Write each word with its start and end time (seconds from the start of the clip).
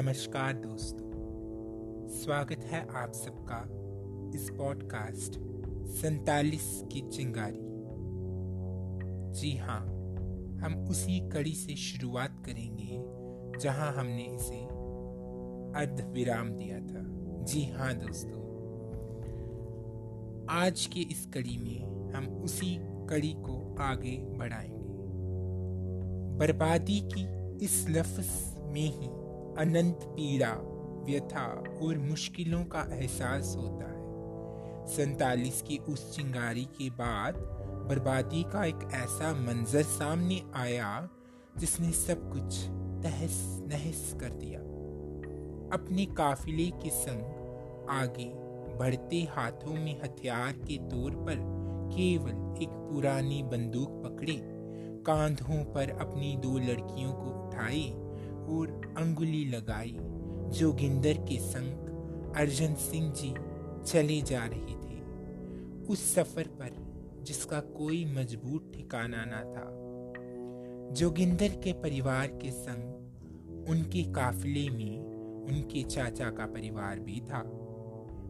नमस्कार 0.00 0.52
दोस्तों। 0.52 1.10
स्वागत 2.08 2.58
है 2.58 2.86
आप 2.94 3.12
सबका 3.12 3.64
इस 4.34 4.50
पॉडकास्ट 4.50 5.32
सैतालीस 5.88 6.84
की 6.92 7.00
चिंगारी। 7.00 7.60
जी 9.40 9.56
हाँ 9.56 9.80
हम 10.60 10.86
उसी 10.90 11.28
कड़ी 11.28 11.52
से 11.52 11.76
शुरुआत 11.76 12.42
करेंगे 12.46 13.02
जहाँ 13.58 13.92
हमने 13.92 14.22
इसे 14.22 14.64
अर्ध 15.80 16.10
विराम 16.14 16.50
दिया 16.50 16.78
था। 16.78 17.04
जी 17.44 17.64
हाँ 17.64 17.94
दोस्तों। 17.94 18.40
आज 20.50 20.86
के 20.86 21.00
इस 21.00 21.26
कड़ी 21.34 21.58
में 21.58 22.12
हम 22.12 22.26
उसी 22.26 22.76
कड़ी 22.82 23.34
को 23.36 23.76
आगे 23.78 24.18
बढ़ाएँगे। 24.38 24.86
बर्बादी 26.38 27.00
की 27.00 27.26
इस 27.64 27.86
लफ्ज 27.88 28.54
में 28.62 29.00
ही 29.00 29.29
अनंत 29.60 30.00
पीड़ा, 30.04 30.52
व्यथा 31.06 31.46
और 31.82 31.98
मुश्किलों 31.98 32.64
का 32.64 32.88
एहसास 32.92 33.54
होता 33.58 33.84
है। 33.84 34.86
सैतालीस 34.86 35.62
की 35.62 35.78
उस 35.78 36.16
चिंगारी 36.16 36.64
के 36.64 36.90
बाद 36.90 37.34
बर्बादी 37.88 38.42
का 38.42 38.64
एक 38.64 38.88
ऐसा 38.94 39.32
मंजर 39.32 39.82
सामने 39.82 40.42
आया 40.54 41.08
जिसने 41.58 41.90
सब 41.92 42.30
कुछ 42.32 42.60
तहस 43.02 43.36
नहस 43.68 44.16
कर 44.20 44.28
दिया। 44.28 44.60
अपने 45.78 46.06
काफिले 46.06 46.70
के 46.70 46.90
संग 46.90 47.86
आगे 47.90 48.32
बढ़ते 48.78 49.22
हाथों 49.30 49.74
में 49.74 50.00
हथियार 50.02 50.52
के 50.52 50.76
तौर 50.88 51.10
पर 51.10 51.36
केवल 51.94 52.62
एक 52.62 52.68
पुरानी 52.68 53.42
बंदूक 53.42 54.02
पकड़े, 54.04 54.40
कांधों 55.06 55.64
पर 55.64 55.90
अपनी 56.00 56.36
दो 56.36 56.58
लड़कियों 56.58 57.12
को 57.12 57.48
उठाए 57.48 57.90
और 58.50 58.94
अंगुली 58.98 59.44
लगाई, 59.44 59.96
जोगिंदर 60.58 61.14
के 61.14 61.38
संग 61.38 62.34
अर्जन 62.36 62.74
सिंह 62.74 63.12
जी 63.12 63.34
चले 63.84 64.20
जा 64.22 64.44
रहे 64.44 64.74
थे। 64.74 65.00
उस 65.86 66.14
सफ़र 66.14 66.42
पर 66.42 66.70
जिसका 67.22 67.60
कोई 67.60 68.04
मज़बूत 68.04 68.72
ठिकाना 68.74 69.24
ना 69.24 69.40
था। 69.40 69.76
जोगिंदर 70.94 71.48
के 71.48 71.72
परिवार 71.72 72.26
के 72.26 72.50
संग, 72.50 73.68
उनके 73.68 74.02
काफिले 74.02 74.68
में 74.70 75.00
उनके 75.48 75.82
चाचा 75.82 76.30
का 76.30 76.46
परिवार 76.46 77.00
भी 77.00 77.20
था। 77.20 77.42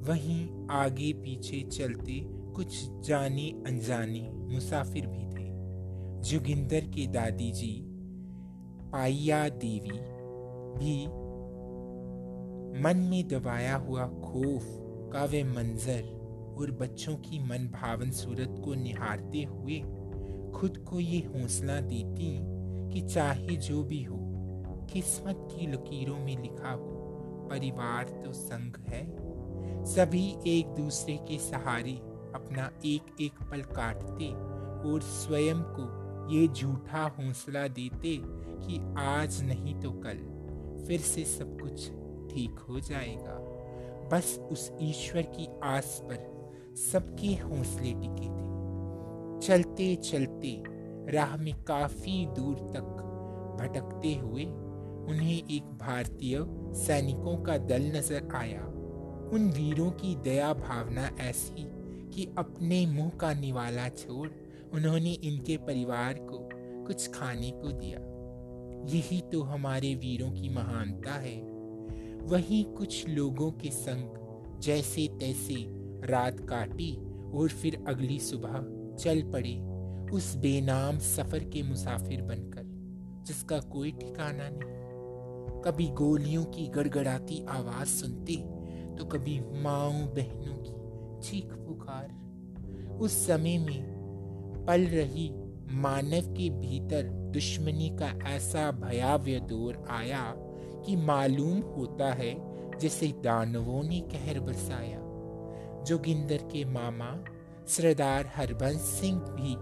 वहीं 0.00 0.66
आगे 0.70 1.12
पीछे 1.12 1.60
चलते 1.62 2.20
कुछ 2.24 2.88
जाने 3.00 3.50
अनजाने 3.66 4.30
मुसाफिर 4.32 5.06
भी 5.06 5.24
थे। 5.24 5.48
जोगिंदर 6.22 6.80
के 6.80 7.06
दादी 7.06 7.52
जी 7.52 7.93
पाइया 8.94 9.48
देवी, 9.48 9.98
भी 10.78 11.06
मन 12.82 12.96
में 12.96 13.28
दबाया 13.28 13.76
हुआ 13.76 14.06
खौफ 14.06 14.66
का 15.12 15.24
वे 15.24 15.44
मंजर 15.44 16.02
और 16.58 16.70
बच्चों 16.70 17.16
की 17.16 17.38
मन 17.38 17.58
भावन 17.58 18.10
सूरत 18.10 18.62
को 18.64 18.74
निहारते 18.74 19.42
हुए 19.42 19.80
खुद 20.54 20.78
को 20.78 21.00
ये 21.00 21.18
हौसला 21.18 21.80
देती 21.80 22.38
कि 22.92 23.00
चाहे 23.08 23.56
जो 23.56 23.84
भी 23.84 24.02
हो, 24.02 24.16
किस्मत 24.92 25.48
की 25.52 25.66
लकीरों 25.66 26.18
में 26.18 26.42
लिखा 26.42 26.70
हो, 26.70 26.90
परिवार 27.50 28.04
तो 28.04 28.32
संग 28.32 28.74
है। 28.88 29.04
सभी 29.84 30.36
एक 30.46 30.66
दूसरे 30.66 31.16
के 31.16 31.38
सहारे 31.38 31.92
अपना 32.34 32.70
एक 32.84 33.16
एक 33.20 33.32
पल 33.50 33.62
काटते 33.62 34.28
और 34.88 35.00
स्वयं 35.02 35.62
को 35.62 36.03
ये 36.30 36.46
झूठा 36.48 37.02
हौसला 37.18 37.66
देते 37.68 38.16
कि 38.22 38.78
आज 38.98 39.42
नहीं 39.42 39.74
तो 39.80 39.90
कल। 40.04 40.18
फिर 40.86 41.00
से 41.00 41.24
सब 41.24 41.58
कुछ 41.60 41.86
ठीक 42.30 42.58
हो 42.68 42.80
जाएगा। 42.80 43.38
बस 44.12 44.38
उस 44.52 44.70
ईश्वर 44.82 45.22
की 45.22 45.48
आस 45.64 46.00
पर 46.04 46.32
सबके 46.80 47.34
हौसले 47.34 47.92
टिके 47.92 48.28
थे। 48.28 48.42
चलते 49.46 49.94
चलते 49.96 50.62
राह 51.12 51.36
में 51.36 51.54
काफ़ी 51.62 52.26
दूर 52.26 52.54
तक 52.74 53.00
भटकते 53.60 54.14
हुए 54.14 54.44
उन्हें 55.10 55.36
एक 55.36 55.64
भारतीय 55.78 56.38
सैनिकों 56.76 57.36
का 57.36 57.56
दल 57.58 57.82
नज़र 57.96 58.28
आया। 58.34 58.62
उन 59.32 59.50
वीरों 59.56 59.90
की 59.90 60.14
दया 60.16 60.52
भावना 60.54 61.08
ऐसी 61.20 61.64
कि 62.14 62.28
अपने 62.38 62.84
मुँह 62.86 63.10
का 63.10 63.32
निवाला 63.34 63.88
छोड़ 63.88 64.28
उन्होंने 64.74 65.12
इनके 65.12 65.56
परिवार 65.56 66.18
को 66.20 66.38
कुछ 66.86 67.08
खाने 67.14 67.50
को 67.50 67.72
दिया। 67.72 67.98
यही 68.88 69.20
तो 69.32 69.42
हमारे 69.42 69.94
वीरों 69.94 70.30
की 70.32 70.48
महानता 70.48 71.12
है। 71.12 71.36
वही 72.22 72.62
कुछ 72.76 73.08
लोगों 73.08 73.50
के 73.52 73.70
संग 73.70 74.60
जैसे 74.60 75.06
तैसे 75.20 75.54
रात 76.06 76.40
काटी 76.40 76.92
और 77.34 77.48
फिर 77.48 77.84
अगली 77.88 78.18
सुबह 78.18 78.58
चल 78.96 79.22
पड़े 79.22 79.54
उस 80.12 80.34
बेनाम 80.36 80.98
सफ़र 80.98 81.44
के 81.44 81.62
मुसाफिर 81.62 82.22
बनकर, 82.22 82.62
जिसका 83.26 83.58
कोई 83.58 83.92
ठिकाना 83.92 84.48
नहीं। 84.52 85.62
कभी 85.62 85.88
गोलियों 85.88 86.44
की 86.44 86.66
गड़गड़ाती 86.68 87.44
आवाज़ 87.48 87.88
सुनते 87.88 88.36
तो 88.96 89.04
कभी 89.04 89.40
माओ 89.62 89.90
बहनों 89.90 90.56
की 90.58 90.74
चीख 91.22 91.54
पुकार। 91.56 92.98
उस 93.00 93.26
समय 93.26 93.58
में 93.58 93.93
पल 94.66 94.86
रही। 94.86 95.30
मानव 95.70 96.34
के 96.34 96.50
भीतर 96.50 97.02
दुश्मनी 97.02 97.88
का 97.90 98.28
ऐसा 98.28 98.70
भयाव्य 98.70 99.40
दौर 99.40 99.84
आया 99.90 100.34
कि 100.86 100.96
मालूम 100.96 101.60
होता 101.60 102.12
है, 102.12 102.34
जैसे 102.78 103.06
दानवों 103.08 103.82
ने 103.82 104.00
कहर 104.00 104.40
बरसाया। 104.40 105.00
जोगिंदर 105.84 106.36
के 106.36 106.64
मामा, 106.64 107.24
सरदार 107.66 108.32
हरबंस 108.36 108.80
सिंह 108.80 109.20
भी 109.20 109.54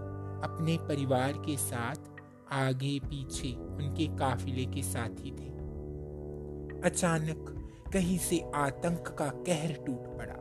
अपने 0.43 0.77
परिवार 0.77 1.31
के 1.31 1.57
साथ 1.57 1.95
आगे 2.51 2.99
पीछे 2.99 3.53
उनके 3.53 4.07
काफिले 4.07 4.65
के 4.65 4.83
साथी 4.83 5.31
थे। 5.31 5.51
अचानक 6.89 7.49
कहीं 7.93 8.17
से 8.17 8.43
आतंक 8.55 9.07
का 9.07 9.27
कहर 9.27 9.73
टूट 9.85 10.17
पड़ा 10.17 10.33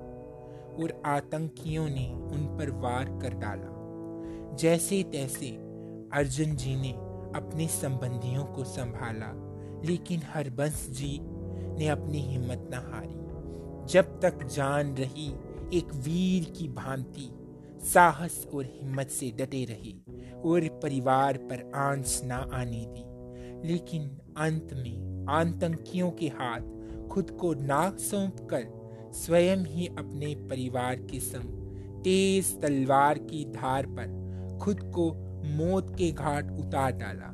और 0.83 1.03
आतंकियों 1.07 1.89
ने 1.89 2.09
उन 2.13 2.57
पर 2.59 2.71
वार 2.71 3.05
कर 3.23 3.35
डाला। 3.35 3.82
जैसे 4.59 5.03
तैसे 5.03 5.49
अर्जुन 6.13 6.57
जी 6.57 6.77
ने 6.77 6.91
अपने 7.37 7.67
संबंधियों 7.69 8.45
को 8.45 8.65
संभाला, 8.65 9.33
लेकिन 9.85 10.23
हरबंस 10.35 10.87
जी 10.91 11.19
ने 11.79 11.89
अपनी 11.89 12.19
हिम्मत 12.19 12.69
न 12.75 12.75
हारी। 12.75 13.93
जब 13.93 14.21
तक 14.21 14.45
जान 14.45 14.95
रही 14.97 15.29
एक 15.79 15.95
वीर 15.95 16.45
की 16.59 16.69
भांति 16.69 17.29
साहस 17.85 18.47
और 18.55 18.65
हिम्मत 18.65 19.09
से 19.09 19.31
डटे 19.31 19.65
रहे 19.65 19.93
और 20.41 20.69
परिवार 20.83 21.37
पर 21.37 21.71
आँच 21.75 22.21
ना 22.25 22.37
आने 22.53 22.85
दी, 22.89 23.69
लेकिन 23.69 24.09
अंत 24.37 24.69
में 24.73 25.27
आतंकियों 25.29 26.11
के 26.11 26.27
हाथ 26.27 27.09
खुद 27.09 27.31
को 27.31 27.55
नाक 27.55 27.99
सौंप 27.99 28.47
कर 28.51 29.11
स्वयं 29.15 29.65
ही 29.67 29.87
अपने 29.87 30.35
परिवार 30.51 30.97
के 30.97 31.21
संग 31.21 31.61
तेज 32.05 32.61
तलवार 32.61 33.19
की 33.19 33.45
धार 33.45 33.87
पर 33.87 34.22
खुद 34.63 34.81
को 34.81 35.15
मौत 35.45 35.97
के 35.99 36.13
घाट 36.13 36.51
उतार 36.51 36.93
डाला। 36.93 37.33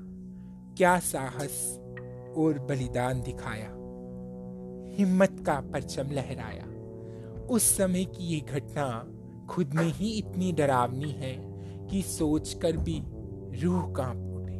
क्या 0.76 0.98
साहस 0.98 1.80
और 2.36 2.58
बलिदान 2.58 3.22
दिखाया। 3.22 3.68
हिम्मत 4.96 5.42
का 5.46 5.60
परचम 5.60 6.04
लहराया। 6.10 6.64
उस 7.46 7.76
समय 7.76 8.04
की 8.04 8.24
ये 8.24 8.40
घटना 8.40 9.12
खुद 9.46 9.74
में 9.74 9.92
ही 9.92 10.10
इतनी 10.10 10.52
डरावनी 10.52 11.10
है 11.10 11.36
कि 11.90 12.02
सोचकर 12.02 12.76
भी 12.76 13.02
रूह 13.62 13.92
काँप 13.92 14.16
उठे। 14.16 14.58